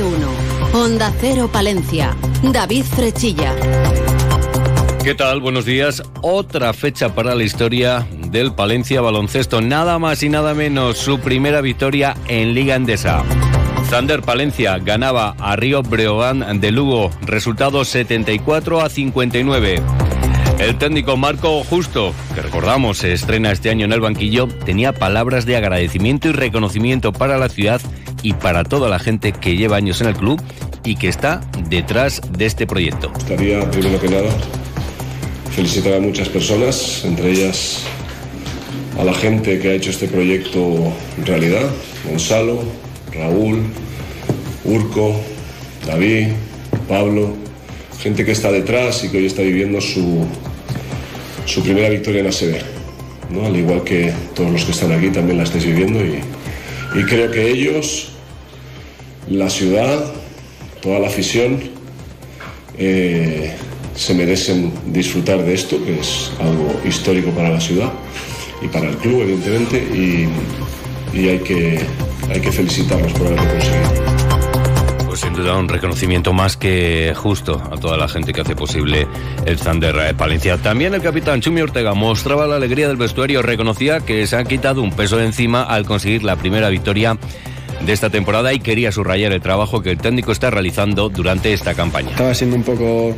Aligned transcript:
de. 0.00 0.28
Onda 0.72 1.12
Cero 1.20 1.48
Palencia. 1.52 2.16
David 2.42 2.84
Frechilla. 2.84 3.54
¿Qué 5.04 5.14
tal? 5.14 5.40
Buenos 5.40 5.64
días. 5.64 6.02
Otra 6.20 6.72
fecha 6.72 7.14
para 7.14 7.34
la 7.34 7.44
historia 7.44 8.06
del 8.28 8.52
Palencia 8.52 9.00
Baloncesto. 9.00 9.60
Nada 9.60 9.98
más 9.98 10.22
y 10.22 10.28
nada 10.28 10.54
menos 10.54 10.98
su 10.98 11.20
primera 11.20 11.60
victoria 11.60 12.16
en 12.26 12.54
Liga 12.54 12.74
Endesa. 12.74 13.22
Zander 13.88 14.22
Palencia 14.22 14.78
ganaba 14.78 15.36
a 15.38 15.54
Río 15.54 15.82
Breogán 15.82 16.60
de 16.60 16.72
Lugo. 16.72 17.10
Resultado 17.22 17.84
74 17.84 18.80
a 18.80 18.88
59. 18.88 19.80
El 20.58 20.78
técnico 20.78 21.16
Marco 21.16 21.62
Justo, 21.64 22.14
que 22.34 22.40
recordamos 22.40 22.98
se 22.98 23.12
estrena 23.12 23.52
este 23.52 23.70
año 23.70 23.84
en 23.84 23.92
el 23.92 24.00
banquillo, 24.00 24.48
tenía 24.48 24.92
palabras 24.92 25.46
de 25.46 25.56
agradecimiento 25.56 26.28
y 26.28 26.32
reconocimiento 26.32 27.12
para 27.12 27.38
la 27.38 27.48
ciudad 27.48 27.80
y 28.24 28.32
para 28.32 28.64
toda 28.64 28.88
la 28.88 28.98
gente 28.98 29.32
que 29.32 29.54
lleva 29.54 29.76
años 29.76 30.00
en 30.00 30.08
el 30.08 30.16
club 30.16 30.40
y 30.82 30.96
que 30.96 31.08
está 31.08 31.42
detrás 31.68 32.22
de 32.36 32.46
este 32.46 32.66
proyecto. 32.66 33.12
Estaría, 33.18 33.70
primero 33.70 34.00
que 34.00 34.08
nada, 34.08 34.30
felicitar 35.54 35.92
a 35.92 36.00
muchas 36.00 36.30
personas, 36.30 37.04
entre 37.04 37.30
ellas 37.30 37.82
a 38.98 39.04
la 39.04 39.12
gente 39.12 39.58
que 39.58 39.68
ha 39.68 39.72
hecho 39.74 39.90
este 39.90 40.08
proyecto 40.08 40.90
realidad, 41.24 41.68
Gonzalo, 42.08 42.62
Raúl, 43.12 43.62
Urco, 44.64 45.20
David, 45.86 46.28
Pablo, 46.88 47.36
gente 48.00 48.24
que 48.24 48.32
está 48.32 48.50
detrás 48.50 49.04
y 49.04 49.10
que 49.10 49.18
hoy 49.18 49.26
está 49.26 49.42
viviendo 49.42 49.82
su, 49.82 50.24
su 51.44 51.62
primera 51.62 51.90
victoria 51.90 52.20
en 52.20 52.28
ACB. 52.28 52.62
¿no? 53.30 53.44
Al 53.44 53.56
igual 53.56 53.84
que 53.84 54.12
todos 54.34 54.50
los 54.50 54.64
que 54.64 54.72
están 54.72 54.92
aquí 54.92 55.10
también 55.10 55.36
la 55.36 55.44
estáis 55.44 55.66
viviendo 55.66 56.02
y, 56.02 56.20
y 56.98 57.04
creo 57.04 57.30
que 57.30 57.50
ellos, 57.50 58.13
la 59.28 59.48
ciudad, 59.50 60.12
toda 60.80 60.98
la 60.98 61.08
afición, 61.08 61.60
eh, 62.78 63.52
se 63.94 64.14
merecen 64.14 64.72
disfrutar 64.86 65.42
de 65.42 65.54
esto, 65.54 65.82
que 65.84 66.00
es 66.00 66.30
algo 66.40 66.80
histórico 66.84 67.30
para 67.30 67.50
la 67.50 67.60
ciudad 67.60 67.92
y 68.62 68.68
para 68.68 68.88
el 68.88 68.96
club, 68.96 69.22
evidentemente, 69.22 69.78
y, 69.78 70.28
y 71.16 71.28
hay, 71.28 71.38
que, 71.38 71.80
hay 72.28 72.40
que 72.40 72.52
felicitarlos 72.52 73.12
por 73.12 73.28
haberlo 73.28 73.48
conseguido. 73.48 74.14
Pues 75.06 75.20
sin 75.20 75.32
duda 75.32 75.56
un 75.56 75.68
reconocimiento 75.68 76.32
más 76.32 76.56
que 76.56 77.12
justo 77.14 77.62
a 77.70 77.76
toda 77.76 77.96
la 77.96 78.08
gente 78.08 78.32
que 78.32 78.40
hace 78.40 78.56
posible 78.56 79.06
el 79.46 79.60
Thunder 79.60 80.16
Palencia. 80.16 80.58
También 80.58 80.92
el 80.92 81.02
capitán 81.02 81.40
Chumi 81.40 81.60
Ortega 81.60 81.94
mostraba 81.94 82.48
la 82.48 82.56
alegría 82.56 82.88
del 82.88 82.96
vestuario, 82.96 83.40
reconocía 83.40 84.00
que 84.00 84.26
se 84.26 84.34
ha 84.34 84.42
quitado 84.42 84.82
un 84.82 84.90
peso 84.90 85.16
de 85.16 85.26
encima 85.26 85.62
al 85.62 85.86
conseguir 85.86 86.24
la 86.24 86.34
primera 86.34 86.68
victoria 86.68 87.16
de 87.80 87.92
esta 87.92 88.10
temporada 88.10 88.52
y 88.52 88.60
quería 88.60 88.92
subrayar 88.92 89.32
el 89.32 89.40
trabajo 89.40 89.82
que 89.82 89.90
el 89.90 89.98
técnico 89.98 90.32
está 90.32 90.50
realizando 90.50 91.08
durante 91.08 91.52
esta 91.52 91.74
campaña. 91.74 92.10
Estaba 92.10 92.34
siendo 92.34 92.56
un 92.56 92.62
poco 92.62 93.14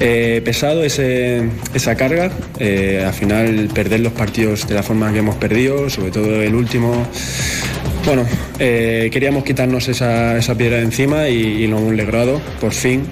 eh, 0.00 0.40
pesado 0.44 0.82
ese, 0.82 1.48
esa 1.74 1.94
carga. 1.94 2.30
Eh, 2.58 3.04
al 3.06 3.12
final, 3.12 3.68
perder 3.74 4.00
los 4.00 4.12
partidos 4.12 4.66
de 4.66 4.74
la 4.74 4.82
forma 4.82 5.12
que 5.12 5.18
hemos 5.18 5.36
perdido, 5.36 5.90
sobre 5.90 6.10
todo 6.10 6.42
el 6.42 6.54
último. 6.54 7.06
Bueno, 8.04 8.24
eh, 8.58 9.08
queríamos 9.12 9.44
quitarnos 9.44 9.88
esa, 9.88 10.38
esa, 10.38 10.54
piedra 10.56 10.78
de 10.78 10.84
encima 10.84 11.28
y, 11.28 11.36
y, 11.36 11.66
lo 11.66 11.78
hemos 11.78 11.94
logrado, 11.94 12.40
por 12.60 12.72
fin. 12.72 13.06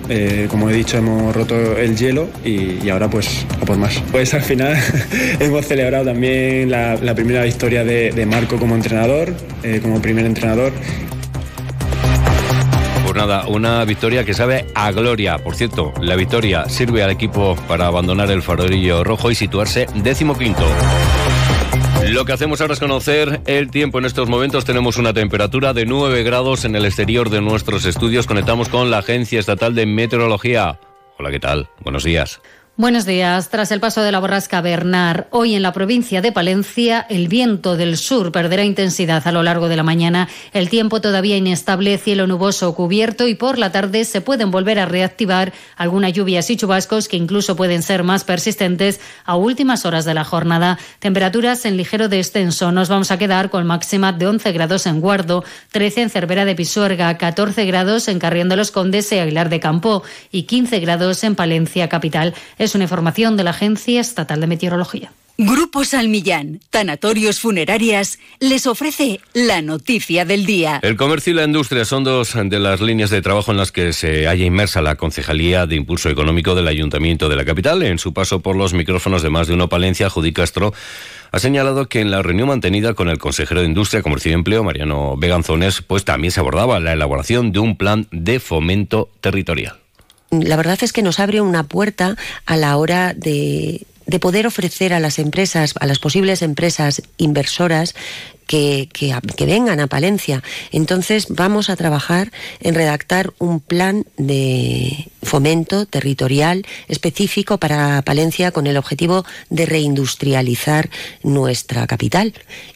como 0.48 0.70
he 0.70 0.72
dicho, 0.72 0.98
hemos 0.98 1.34
roto 1.34 1.76
el 1.76 1.96
hielo 1.96 2.28
y, 2.44 2.88
ahora 2.88 3.08
pues 3.08 3.46
a 3.60 3.64
por 3.64 3.76
más. 3.76 4.02
Pues 4.10 4.32
al 4.34 4.42
final 4.42 4.76
hemos 5.40 5.66
celebrado 5.66 6.06
también 6.06 6.70
la, 6.70 7.14
primera 7.14 7.44
victoria 7.44 7.84
de, 7.84 8.26
Marco 8.26 8.56
como 8.58 8.74
entrenador, 8.74 9.34
como 9.82 10.00
primer 10.00 10.24
entrenador 10.24 10.72
nada, 13.18 13.48
una 13.48 13.84
victoria 13.84 14.24
que 14.24 14.32
sabe 14.32 14.66
a 14.74 14.92
gloria. 14.92 15.38
Por 15.38 15.56
cierto, 15.56 15.92
la 16.00 16.14
victoria 16.14 16.68
sirve 16.68 17.02
al 17.02 17.10
equipo 17.10 17.56
para 17.66 17.86
abandonar 17.86 18.30
el 18.30 18.42
farolillo 18.42 19.02
rojo 19.02 19.30
y 19.30 19.34
situarse 19.34 19.86
décimo 19.94 20.38
quinto. 20.38 20.64
Lo 22.10 22.24
que 22.24 22.32
hacemos 22.32 22.60
ahora 22.60 22.72
es 22.72 22.80
conocer 22.80 23.42
el 23.46 23.70
tiempo 23.70 23.98
en 23.98 24.06
estos 24.06 24.28
momentos. 24.28 24.64
Tenemos 24.64 24.96
una 24.96 25.12
temperatura 25.12 25.74
de 25.74 25.84
9 25.84 26.22
grados 26.22 26.64
en 26.64 26.74
el 26.74 26.86
exterior 26.86 27.28
de 27.28 27.42
nuestros 27.42 27.84
estudios. 27.84 28.26
Conectamos 28.26 28.70
con 28.70 28.90
la 28.90 28.98
Agencia 28.98 29.38
Estatal 29.38 29.74
de 29.74 29.84
Meteorología. 29.84 30.80
Hola, 31.18 31.30
¿qué 31.30 31.38
tal? 31.38 31.68
Buenos 31.80 32.04
días. 32.04 32.40
Buenos 32.80 33.06
días. 33.06 33.48
Tras 33.48 33.72
el 33.72 33.80
paso 33.80 34.02
de 34.02 34.12
la 34.12 34.20
borrasca 34.20 34.60
Bernard, 34.60 35.26
hoy 35.30 35.56
en 35.56 35.62
la 35.62 35.72
provincia 35.72 36.22
de 36.22 36.30
Palencia, 36.30 37.04
el 37.10 37.26
viento 37.26 37.76
del 37.76 37.96
sur 37.96 38.30
perderá 38.30 38.62
intensidad 38.62 39.26
a 39.26 39.32
lo 39.32 39.42
largo 39.42 39.68
de 39.68 39.74
la 39.74 39.82
mañana. 39.82 40.28
El 40.52 40.68
tiempo 40.68 41.00
todavía 41.00 41.36
inestable, 41.36 41.98
cielo 41.98 42.28
nuboso 42.28 42.72
cubierto 42.76 43.26
y 43.26 43.34
por 43.34 43.58
la 43.58 43.72
tarde 43.72 44.04
se 44.04 44.20
pueden 44.20 44.52
volver 44.52 44.78
a 44.78 44.86
reactivar 44.86 45.52
algunas 45.76 46.12
lluvias 46.12 46.50
y 46.50 46.56
chubascos 46.56 47.08
que 47.08 47.16
incluso 47.16 47.56
pueden 47.56 47.82
ser 47.82 48.04
más 48.04 48.22
persistentes 48.22 49.00
a 49.24 49.34
últimas 49.34 49.84
horas 49.84 50.04
de 50.04 50.14
la 50.14 50.22
jornada. 50.22 50.78
Temperaturas 51.00 51.64
en 51.64 51.76
ligero 51.76 52.08
descenso. 52.08 52.70
Nos 52.70 52.88
vamos 52.88 53.10
a 53.10 53.18
quedar 53.18 53.50
con 53.50 53.66
máxima 53.66 54.12
de 54.12 54.28
11 54.28 54.52
grados 54.52 54.86
en 54.86 55.00
Guardo, 55.00 55.42
13 55.72 56.02
en 56.02 56.10
Cervera 56.10 56.44
de 56.44 56.54
Pisuerga, 56.54 57.18
14 57.18 57.64
grados 57.64 58.06
en 58.06 58.20
Carrión 58.20 58.48
de 58.48 58.54
los 58.54 58.70
Condes 58.70 59.10
y 59.10 59.18
Aguilar 59.18 59.48
de 59.48 59.58
Campo 59.58 60.04
y 60.30 60.44
15 60.44 60.78
grados 60.78 61.24
en 61.24 61.34
Palencia 61.34 61.88
capital. 61.88 62.34
Una 62.74 62.84
información 62.84 63.36
de 63.36 63.44
la 63.44 63.50
Agencia 63.50 64.00
Estatal 64.00 64.40
de 64.40 64.46
Meteorología. 64.46 65.12
Grupo 65.40 65.84
Salmillán, 65.84 66.58
Tanatorios 66.70 67.38
Funerarias, 67.38 68.18
les 68.40 68.66
ofrece 68.66 69.20
la 69.34 69.62
noticia 69.62 70.24
del 70.24 70.46
día. 70.46 70.80
El 70.82 70.96
comercio 70.96 71.32
y 71.32 71.36
la 71.36 71.44
industria 71.44 71.84
son 71.84 72.02
dos 72.02 72.32
de 72.34 72.58
las 72.58 72.80
líneas 72.80 73.10
de 73.10 73.22
trabajo 73.22 73.52
en 73.52 73.58
las 73.58 73.70
que 73.70 73.92
se 73.92 74.26
halla 74.26 74.44
inmersa 74.44 74.82
la 74.82 74.96
Concejalía 74.96 75.66
de 75.66 75.76
Impulso 75.76 76.10
Económico 76.10 76.56
del 76.56 76.66
Ayuntamiento 76.66 77.28
de 77.28 77.36
la 77.36 77.44
capital. 77.44 77.84
En 77.84 78.00
su 78.00 78.12
paso 78.12 78.40
por 78.40 78.56
los 78.56 78.74
micrófonos 78.74 79.22
de 79.22 79.30
más 79.30 79.46
de 79.46 79.54
uno 79.54 79.68
Palencia, 79.68 80.10
Judy 80.10 80.32
Castro 80.32 80.74
ha 81.30 81.38
señalado 81.38 81.88
que 81.88 82.00
en 82.00 82.10
la 82.10 82.20
reunión 82.20 82.48
mantenida 82.48 82.94
con 82.94 83.08
el 83.08 83.18
consejero 83.18 83.60
de 83.60 83.68
Industria, 83.68 84.02
Comercio 84.02 84.32
y 84.32 84.34
Empleo, 84.34 84.64
Mariano 84.64 85.16
Beganzones, 85.16 85.82
pues 85.82 86.04
también 86.04 86.32
se 86.32 86.40
abordaba 86.40 86.80
la 86.80 86.94
elaboración 86.94 87.52
de 87.52 87.60
un 87.60 87.76
plan 87.76 88.08
de 88.10 88.40
fomento 88.40 89.08
territorial 89.20 89.78
la 90.30 90.56
verdad 90.56 90.78
es 90.82 90.92
que 90.92 91.02
nos 91.02 91.20
abre 91.20 91.40
una 91.40 91.64
puerta 91.64 92.16
a 92.46 92.56
la 92.56 92.76
hora 92.76 93.14
de, 93.14 93.86
de 94.06 94.18
poder 94.18 94.46
ofrecer 94.46 94.92
a 94.92 95.00
las 95.00 95.18
empresas, 95.18 95.74
a 95.78 95.86
las 95.86 95.98
posibles 95.98 96.42
empresas 96.42 97.02
inversoras, 97.18 97.94
que, 98.48 98.88
vengan 99.46 99.78
a 99.78 99.86
Palencia. 99.86 100.42
Entonces 100.72 101.26
vamos 101.28 101.70
a 101.70 101.76
trabajar 101.76 102.32
en 102.60 102.74
redactar 102.74 103.32
un 103.38 103.60
plan 103.60 104.04
de 104.16 105.08
fomento 105.22 105.86
territorial 105.86 106.66
específico 106.88 107.58
para 107.58 108.02
Palencia 108.02 108.50
con 108.50 108.66
el 108.66 108.76
objetivo 108.76 109.24
de 109.50 109.66
reindustrializar 109.66 110.90
nuestra 111.22 111.86
capital 111.86 112.32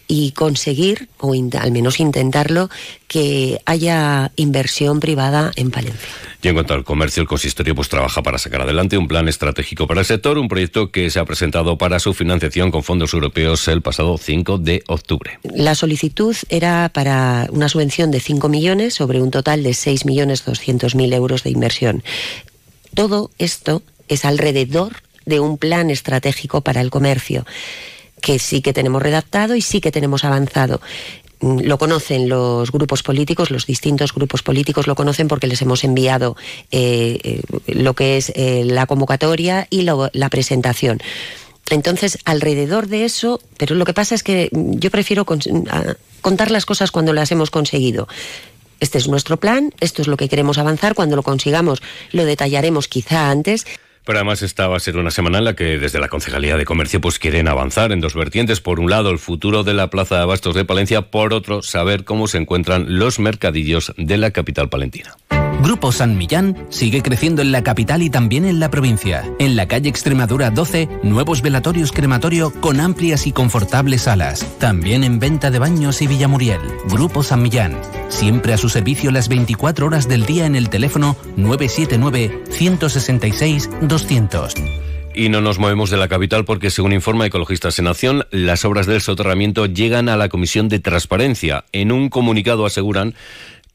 y 0.06 0.32
conseguir, 0.32 1.08
o 1.18 1.32
al 1.32 1.72
menos 1.72 1.98
intentarlo, 1.98 2.68
que 3.08 3.60
haya 3.64 4.30
inversión 4.36 5.00
privada 5.00 5.52
en 5.56 5.70
Palencia. 5.70 6.08
Y 6.42 6.48
en 6.48 6.54
cuanto 6.54 6.74
al 6.74 6.84
comercio, 6.84 7.20
el 7.22 7.28
consistorio 7.28 7.74
pues 7.74 7.88
trabaja 7.88 8.22
para 8.22 8.36
sacar 8.36 8.62
adelante 8.62 8.98
un 8.98 9.06
plan 9.06 9.28
estratégico 9.28 9.86
para 9.86 10.00
el 10.00 10.06
sector, 10.06 10.38
un 10.38 10.48
proyecto 10.48 10.90
que 10.90 11.08
se 11.08 11.20
ha 11.20 11.24
presentado 11.24 11.78
para 11.78 12.00
su 12.00 12.12
financiación 12.14 12.70
con 12.70 12.82
fondos 12.82 13.14
europeos 13.14 13.68
el 13.68 13.80
pasado 13.80 14.18
5 14.18 14.58
de 14.58 14.82
octubre. 14.88 15.38
La 15.62 15.76
solicitud 15.76 16.36
era 16.48 16.90
para 16.92 17.46
una 17.52 17.68
subvención 17.68 18.10
de 18.10 18.18
5 18.18 18.48
millones 18.48 18.94
sobre 18.94 19.22
un 19.22 19.30
total 19.30 19.62
de 19.62 19.74
6 19.74 20.06
millones 20.06 20.44
200 20.44 20.96
mil 20.96 21.12
euros 21.12 21.44
de 21.44 21.50
inversión. 21.50 22.02
Todo 22.94 23.30
esto 23.38 23.84
es 24.08 24.24
alrededor 24.24 25.04
de 25.24 25.38
un 25.38 25.58
plan 25.58 25.90
estratégico 25.90 26.62
para 26.62 26.80
el 26.80 26.90
comercio 26.90 27.46
que 28.20 28.40
sí 28.40 28.60
que 28.60 28.72
tenemos 28.72 29.00
redactado 29.02 29.54
y 29.54 29.60
sí 29.62 29.80
que 29.80 29.92
tenemos 29.92 30.24
avanzado 30.24 30.80
lo 31.40 31.76
conocen 31.76 32.28
los 32.28 32.70
grupos 32.70 33.02
políticos, 33.02 33.50
los 33.50 33.66
distintos 33.66 34.14
grupos 34.14 34.44
políticos 34.44 34.86
lo 34.86 34.94
conocen 34.94 35.26
porque 35.26 35.48
les 35.48 35.60
hemos 35.60 35.82
enviado 35.82 36.36
eh, 36.70 37.40
lo 37.66 37.94
que 37.94 38.16
es 38.16 38.32
eh, 38.36 38.62
la 38.64 38.86
convocatoria 38.86 39.66
y 39.68 39.82
lo, 39.82 40.08
la 40.12 40.28
presentación. 40.28 41.00
Entonces, 41.70 42.18
alrededor 42.24 42.88
de 42.88 43.04
eso, 43.04 43.40
pero 43.56 43.74
lo 43.74 43.84
que 43.84 43.94
pasa 43.94 44.14
es 44.14 44.22
que 44.22 44.48
yo 44.52 44.90
prefiero 44.90 45.24
con, 45.24 45.40
contar 46.20 46.50
las 46.50 46.66
cosas 46.66 46.90
cuando 46.90 47.12
las 47.12 47.32
hemos 47.32 47.50
conseguido. 47.50 48.08
Este 48.80 48.98
es 48.98 49.08
nuestro 49.08 49.36
plan, 49.36 49.72
esto 49.80 50.02
es 50.02 50.08
lo 50.08 50.16
que 50.16 50.28
queremos 50.28 50.58
avanzar, 50.58 50.94
cuando 50.94 51.14
lo 51.16 51.22
consigamos 51.22 51.82
lo 52.10 52.24
detallaremos 52.24 52.88
quizá 52.88 53.30
antes. 53.30 53.64
Pero 54.04 54.18
además 54.18 54.42
esta 54.42 54.66
va 54.66 54.76
a 54.76 54.80
ser 54.80 54.96
una 54.96 55.12
semana 55.12 55.38
en 55.38 55.44
la 55.44 55.54
que 55.54 55.78
desde 55.78 56.00
la 56.00 56.08
Concejalía 56.08 56.56
de 56.56 56.64
Comercio 56.64 57.00
pues 57.00 57.20
quieren 57.20 57.46
avanzar 57.46 57.92
en 57.92 58.00
dos 58.00 58.14
vertientes. 58.14 58.60
Por 58.60 58.80
un 58.80 58.90
lado, 58.90 59.10
el 59.10 59.20
futuro 59.20 59.62
de 59.62 59.74
la 59.74 59.90
Plaza 59.90 60.16
de 60.16 60.22
Abastos 60.22 60.56
de 60.56 60.64
Palencia. 60.64 61.10
Por 61.10 61.32
otro, 61.32 61.62
saber 61.62 62.04
cómo 62.04 62.26
se 62.26 62.38
encuentran 62.38 62.98
los 62.98 63.20
mercadillos 63.20 63.92
de 63.96 64.16
la 64.18 64.32
capital 64.32 64.68
palentina. 64.68 65.16
Grupo 65.62 65.92
San 65.92 66.18
Millán 66.18 66.66
sigue 66.70 67.02
creciendo 67.02 67.40
en 67.40 67.52
la 67.52 67.62
capital 67.62 68.02
y 68.02 68.10
también 68.10 68.44
en 68.44 68.58
la 68.58 68.68
provincia. 68.68 69.24
En 69.38 69.54
la 69.54 69.68
calle 69.68 69.88
Extremadura 69.88 70.50
12, 70.50 70.88
nuevos 71.04 71.40
velatorios 71.40 71.92
crematorio 71.92 72.52
con 72.60 72.80
amplias 72.80 73.28
y 73.28 73.32
confortables 73.32 74.02
salas. 74.02 74.44
También 74.58 75.04
en 75.04 75.20
venta 75.20 75.52
de 75.52 75.60
baños 75.60 76.02
y 76.02 76.08
Villamuriel. 76.08 76.60
Grupo 76.86 77.22
San 77.22 77.42
Millán. 77.42 77.78
siempre 78.08 78.52
a 78.52 78.58
su 78.58 78.68
servicio 78.68 79.12
las 79.12 79.28
24 79.28 79.86
horas 79.86 80.08
del 80.08 80.26
día 80.26 80.46
en 80.46 80.56
el 80.56 80.68
teléfono 80.68 81.16
979 81.36 82.42
166 82.50 83.70
200. 83.82 84.54
Y 85.14 85.28
no 85.28 85.42
nos 85.42 85.58
movemos 85.58 85.90
de 85.90 85.98
la 85.98 86.08
capital 86.08 86.44
porque, 86.44 86.70
según 86.70 86.92
informa 86.92 87.26
Ecologistas 87.26 87.78
en 87.78 87.86
Acción, 87.86 88.26
las 88.30 88.64
obras 88.64 88.86
del 88.86 89.02
soterramiento 89.02 89.66
llegan 89.66 90.08
a 90.08 90.16
la 90.16 90.28
Comisión 90.30 90.68
de 90.68 90.80
Transparencia. 90.80 91.66
En 91.72 91.92
un 91.92 92.08
comunicado 92.08 92.64
aseguran 92.64 93.14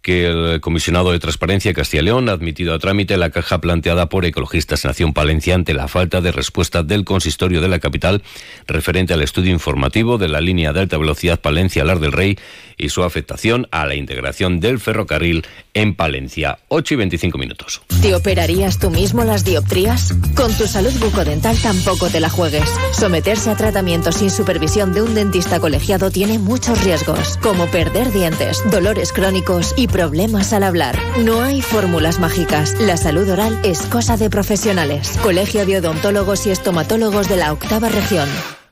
que 0.01 0.27
el 0.27 0.61
comisionado 0.61 1.11
de 1.11 1.19
Transparencia 1.19 1.73
Castilla 1.73 2.03
León 2.03 2.29
ha 2.29 2.33
admitido 2.33 2.73
a 2.73 2.79
trámite 2.79 3.17
la 3.17 3.29
caja 3.29 3.59
planteada 3.59 4.09
por 4.09 4.25
Ecologistas 4.25 4.85
Nación 4.85 5.13
Palencia 5.13 5.55
ante 5.55 5.73
la 5.73 5.88
falta 5.88 6.21
de 6.21 6.31
respuesta 6.31 6.83
del 6.83 7.03
consistorio 7.03 7.61
de 7.61 7.67
la 7.67 7.79
capital 7.79 8.23
referente 8.67 9.13
al 9.13 9.21
estudio 9.21 9.51
informativo 9.51 10.17
de 10.17 10.29
la 10.29 10.41
línea 10.41 10.73
de 10.73 10.81
alta 10.81 10.97
velocidad 10.97 11.41
Palencia-Lar 11.41 11.99
del 11.99 12.11
Rey 12.11 12.38
y 12.77 12.89
su 12.89 13.03
afectación 13.03 13.67
a 13.71 13.85
la 13.85 13.95
integración 13.95 14.59
del 14.59 14.79
ferrocarril 14.79 15.45
en 15.73 15.95
Palencia. 15.95 16.59
8 16.69 16.94
y 16.94 16.97
25 16.97 17.38
minutos. 17.38 17.81
¿Te 18.01 18.15
operarías 18.15 18.79
tú 18.79 18.89
mismo 18.89 19.23
las 19.23 19.44
dioptrías? 19.44 20.13
Con 20.35 20.55
tu 20.57 20.67
salud 20.67 20.94
bucodental 20.99 21.57
tampoco 21.57 22.09
te 22.09 22.19
la 22.19 22.29
juegues. 22.29 22.69
Someterse 22.94 23.49
a 23.49 23.55
tratamiento 23.55 24.11
sin 24.11 24.29
supervisión 24.29 24.94
de 24.94 25.01
un 25.01 25.15
dentista 25.15 25.59
colegiado 25.59 26.11
tiene 26.11 26.39
muchos 26.39 26.83
riesgos, 26.83 27.38
como 27.41 27.65
perder 27.67 28.11
dientes, 28.11 28.63
dolores 28.71 29.11
crónicos 29.11 29.73
y 29.75 29.87
problemas 29.88 30.54
al 30.54 30.63
hablar. 30.63 30.98
No 31.19 31.42
hay 31.42 31.62
fórmulas 31.62 32.19
mágicas. 32.19 32.75
La 32.80 32.98
salud 32.98 33.30
oral 33.30 33.60
es 33.63 33.81
cosa 33.84 34.18
de 34.18 34.30
profesionales. 34.30 35.18
Colegio 35.24 35.66
de 35.66 35.78
Odontólogos 35.78 36.45
y 36.48 36.51
Estomatólogos 36.51 37.30
de 37.30 37.38
la 37.38 37.54
Octava 37.54 37.89
Región. 37.89 38.28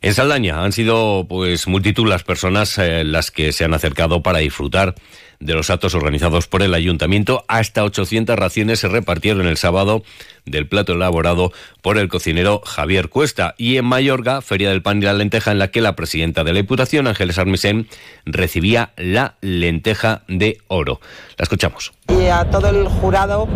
En 0.00 0.14
Saldaña 0.14 0.64
han 0.64 0.72
sido 0.72 1.26
pues 1.28 1.66
multitud 1.66 2.08
las 2.08 2.24
personas 2.24 2.78
eh, 2.78 3.04
las 3.04 3.30
que 3.30 3.52
se 3.52 3.66
han 3.66 3.74
acercado 3.74 4.22
para 4.22 4.38
disfrutar 4.38 4.94
de 5.40 5.54
los 5.54 5.70
actos 5.70 5.94
organizados 5.94 6.46
por 6.46 6.62
el 6.62 6.74
ayuntamiento. 6.74 7.44
Hasta 7.48 7.84
800 7.84 8.38
raciones 8.38 8.80
se 8.80 8.88
repartieron 8.88 9.46
el 9.46 9.56
sábado 9.56 10.02
del 10.46 10.66
plato 10.66 10.92
elaborado 10.92 11.52
por 11.82 11.98
el 11.98 12.08
cocinero 12.08 12.60
Javier 12.64 13.08
Cuesta. 13.08 13.54
Y 13.58 13.76
en 13.76 13.84
Mayorga, 13.84 14.42
Feria 14.42 14.70
del 14.70 14.82
Pan 14.82 14.98
y 14.98 15.06
la 15.06 15.12
Lenteja, 15.12 15.52
en 15.52 15.58
la 15.58 15.68
que 15.68 15.80
la 15.80 15.96
presidenta 15.96 16.44
de 16.44 16.52
la 16.52 16.58
Diputación, 16.58 17.06
Ángeles 17.06 17.38
Armisen, 17.38 17.88
recibía 18.24 18.90
la 18.96 19.34
lenteja 19.40 20.22
de 20.28 20.58
oro. 20.68 21.00
La 21.36 21.44
escuchamos. 21.44 21.92
Y 22.08 22.26
a 22.26 22.44
todo 22.44 22.68
el 22.68 22.86
jurado 22.88 23.48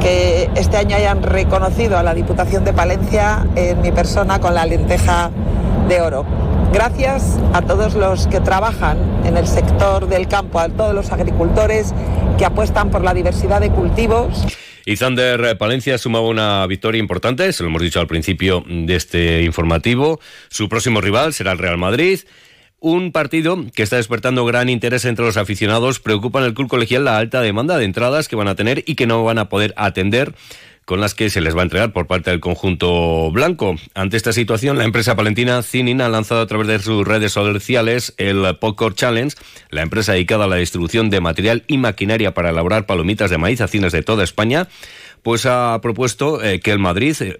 que 0.00 0.50
este 0.56 0.76
año 0.76 0.96
hayan 0.96 1.22
reconocido 1.22 1.98
a 1.98 2.02
la 2.02 2.14
Diputación 2.14 2.64
de 2.64 2.72
Palencia 2.72 3.46
en 3.54 3.80
mi 3.80 3.92
persona 3.92 4.40
con 4.40 4.54
la 4.54 4.66
lenteja 4.66 5.30
de 5.88 6.00
oro. 6.00 6.51
Gracias 6.72 7.38
a 7.52 7.60
todos 7.60 7.94
los 7.94 8.26
que 8.28 8.40
trabajan 8.40 8.96
en 9.26 9.36
el 9.36 9.46
sector 9.46 10.08
del 10.08 10.26
campo, 10.26 10.58
a 10.58 10.70
todos 10.70 10.94
los 10.94 11.12
agricultores 11.12 11.92
que 12.38 12.46
apuestan 12.46 12.90
por 12.90 13.04
la 13.04 13.12
diversidad 13.12 13.60
de 13.60 13.70
cultivos. 13.70 14.42
Y 14.86 14.96
Zander 14.96 15.58
Palencia 15.58 15.98
sumaba 15.98 16.26
una 16.26 16.66
victoria 16.66 16.98
importante, 16.98 17.52
se 17.52 17.62
lo 17.62 17.68
hemos 17.68 17.82
dicho 17.82 18.00
al 18.00 18.06
principio 18.06 18.64
de 18.66 18.96
este 18.96 19.42
informativo. 19.42 20.18
Su 20.48 20.70
próximo 20.70 21.02
rival 21.02 21.34
será 21.34 21.52
el 21.52 21.58
Real 21.58 21.76
Madrid. 21.76 22.20
Un 22.80 23.12
partido 23.12 23.64
que 23.74 23.82
está 23.82 23.96
despertando 23.96 24.44
gran 24.46 24.70
interés 24.70 25.04
entre 25.04 25.26
los 25.26 25.36
aficionados. 25.36 26.00
Preocupa 26.00 26.40
en 26.40 26.46
el 26.46 26.54
club 26.54 26.68
colegial 26.68 27.04
la 27.04 27.18
alta 27.18 27.42
demanda 27.42 27.76
de 27.76 27.84
entradas 27.84 28.28
que 28.28 28.34
van 28.34 28.48
a 28.48 28.54
tener 28.54 28.82
y 28.86 28.94
que 28.94 29.06
no 29.06 29.22
van 29.22 29.38
a 29.38 29.50
poder 29.50 29.74
atender 29.76 30.34
con 30.84 31.00
las 31.00 31.14
que 31.14 31.30
se 31.30 31.40
les 31.40 31.56
va 31.56 31.60
a 31.60 31.64
entregar 31.64 31.92
por 31.92 32.06
parte 32.06 32.30
del 32.30 32.40
conjunto 32.40 33.30
blanco. 33.30 33.76
Ante 33.94 34.16
esta 34.16 34.32
situación, 34.32 34.78
la 34.78 34.84
empresa 34.84 35.16
palentina 35.16 35.62
Cinin 35.62 36.00
ha 36.00 36.08
lanzado 36.08 36.40
a 36.40 36.46
través 36.46 36.66
de 36.66 36.78
sus 36.78 37.06
redes 37.06 37.32
sociales 37.32 38.14
el 38.16 38.56
Popcorn 38.58 38.94
Challenge, 38.94 39.34
la 39.70 39.82
empresa 39.82 40.12
dedicada 40.12 40.44
a 40.44 40.48
la 40.48 40.56
distribución 40.56 41.10
de 41.10 41.20
material 41.20 41.64
y 41.66 41.78
maquinaria 41.78 42.34
para 42.34 42.50
elaborar 42.50 42.86
palomitas 42.86 43.30
de 43.30 43.38
maíz 43.38 43.60
a 43.60 43.68
cines 43.68 43.92
de 43.92 44.02
toda 44.02 44.24
España, 44.24 44.68
pues 45.22 45.46
ha 45.46 45.78
propuesto 45.82 46.42
eh, 46.42 46.60
que 46.60 46.72
el 46.72 46.78
Madrid... 46.78 47.16
Eh, 47.20 47.38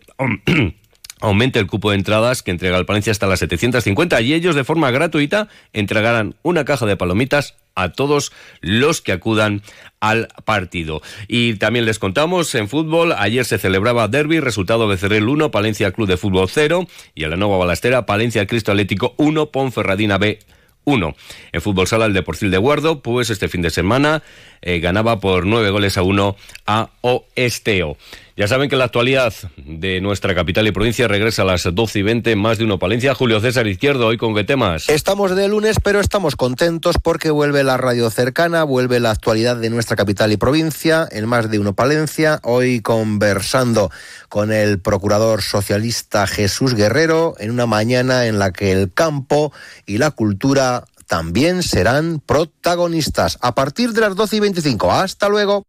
aumente 1.22 1.60
el 1.60 1.68
cupo 1.68 1.90
de 1.90 1.96
entradas 1.96 2.42
que 2.42 2.50
entrega 2.50 2.76
el 2.76 2.84
Palencia 2.84 3.12
hasta 3.12 3.28
las 3.28 3.38
750 3.38 4.20
y 4.20 4.34
ellos 4.34 4.56
de 4.56 4.64
forma 4.64 4.90
gratuita 4.90 5.48
entregarán 5.72 6.34
una 6.42 6.64
caja 6.64 6.84
de 6.84 6.96
palomitas 6.96 7.54
a 7.74 7.92
todos 7.92 8.32
los 8.60 9.00
que 9.00 9.12
acudan 9.12 9.62
al 10.00 10.28
partido. 10.44 11.00
Y 11.28 11.54
también 11.54 11.84
les 11.84 11.98
contamos 11.98 12.54
en 12.54 12.68
fútbol, 12.68 13.12
ayer 13.16 13.44
se 13.44 13.58
celebraba 13.58 14.08
derby, 14.08 14.40
resultado 14.40 14.88
Becerril 14.88 15.28
1, 15.28 15.50
Palencia 15.50 15.92
Club 15.92 16.08
de 16.08 16.16
Fútbol 16.16 16.48
0 16.48 16.86
y 17.14 17.24
en 17.24 17.30
la 17.30 17.36
nueva 17.36 17.56
balastera 17.56 18.04
Palencia 18.04 18.46
Cristo 18.46 18.72
Atlético 18.72 19.14
1, 19.16 19.46
Ponferradina 19.46 20.18
B 20.18 20.40
1. 20.84 21.14
En 21.52 21.60
fútbol 21.60 21.86
sala 21.86 22.06
el 22.06 22.12
de 22.12 22.22
Porcil 22.22 22.50
de 22.50 22.58
Guardo, 22.58 23.00
pues 23.00 23.30
este 23.30 23.48
fin 23.48 23.62
de 23.62 23.70
semana 23.70 24.22
eh, 24.60 24.80
ganaba 24.80 25.20
por 25.20 25.46
9 25.46 25.70
goles 25.70 25.96
a 25.96 26.02
1 26.02 26.36
a 26.66 26.90
Oesteo. 27.02 27.96
Ya 28.34 28.48
saben 28.48 28.70
que 28.70 28.76
la 28.76 28.84
actualidad 28.84 29.34
de 29.58 30.00
nuestra 30.00 30.34
capital 30.34 30.66
y 30.66 30.72
provincia 30.72 31.06
regresa 31.06 31.42
a 31.42 31.44
las 31.44 31.68
12 31.70 31.98
y 31.98 32.02
20, 32.02 32.36
más 32.36 32.56
de 32.56 32.64
uno 32.64 32.78
Palencia. 32.78 33.14
Julio 33.14 33.40
César 33.40 33.66
Izquierdo, 33.66 34.06
hoy 34.06 34.16
con 34.16 34.34
qué 34.34 34.42
temas. 34.42 34.88
Estamos 34.88 35.36
de 35.36 35.48
lunes, 35.48 35.76
pero 35.84 36.00
estamos 36.00 36.34
contentos 36.34 36.96
porque 37.02 37.30
vuelve 37.30 37.62
la 37.62 37.76
radio 37.76 38.08
cercana, 38.08 38.64
vuelve 38.64 39.00
la 39.00 39.10
actualidad 39.10 39.56
de 39.56 39.68
nuestra 39.68 39.96
capital 39.96 40.32
y 40.32 40.38
provincia, 40.38 41.06
en 41.10 41.28
más 41.28 41.50
de 41.50 41.58
uno 41.58 41.74
Palencia. 41.74 42.40
Hoy 42.42 42.80
conversando 42.80 43.90
con 44.30 44.50
el 44.50 44.80
procurador 44.80 45.42
socialista 45.42 46.26
Jesús 46.26 46.74
Guerrero 46.74 47.34
en 47.38 47.50
una 47.50 47.66
mañana 47.66 48.26
en 48.26 48.38
la 48.38 48.50
que 48.50 48.72
el 48.72 48.94
campo 48.94 49.52
y 49.84 49.98
la 49.98 50.10
cultura 50.10 50.84
también 51.06 51.62
serán 51.62 52.20
protagonistas 52.24 53.36
a 53.42 53.54
partir 53.54 53.92
de 53.92 54.00
las 54.00 54.16
12 54.16 54.36
y 54.36 54.40
25. 54.40 54.90
Hasta 54.90 55.28
luego. 55.28 55.66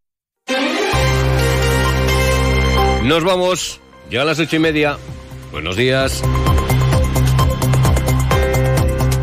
Nos 3.03 3.25
vamos, 3.25 3.81
ya 4.09 4.21
a 4.21 4.25
las 4.25 4.39
ocho 4.39 4.55
y 4.55 4.59
media. 4.59 4.97
Buenos 5.51 5.75
días. 5.75 6.23